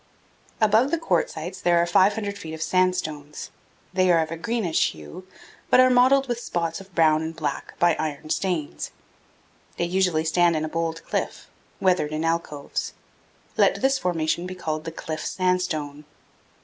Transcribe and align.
Above 0.59 0.89
the 0.89 0.97
quartzites 0.97 1.61
there 1.61 1.77
are 1.77 1.85
500 1.85 2.35
feet 2.35 2.55
of 2.55 2.61
sandstones. 2.63 3.51
They 3.93 4.11
are 4.11 4.17
of 4.19 4.31
a 4.31 4.35
greenish 4.35 4.93
hue, 4.93 5.27
but 5.69 5.79
are 5.79 5.91
mottled 5.91 6.27
with 6.27 6.39
spots 6.39 6.81
of 6.81 6.95
brown 6.95 7.21
and 7.21 7.35
black 7.35 7.77
by 7.77 7.95
iron 7.99 8.31
stains. 8.31 8.89
They 9.77 9.85
usually 9.85 10.25
stand 10.25 10.55
in 10.55 10.65
a 10.65 10.67
bold 10.69 11.03
cliff, 11.05 11.51
weathered 11.79 12.13
in 12.13 12.25
alcoves. 12.25 12.93
Let 13.57 13.79
this 13.83 13.99
formation 13.99 14.47
be 14.47 14.55
called 14.55 14.85
the 14.85 14.91
cliff 14.91 15.23
sandstone. 15.23 16.05